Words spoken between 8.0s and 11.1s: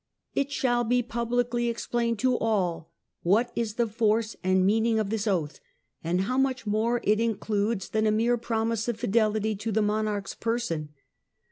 a mere promise of fidelity to the monarch's person.